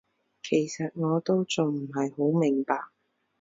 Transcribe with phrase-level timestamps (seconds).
[0.41, 2.87] 其實我都仲唔係好明白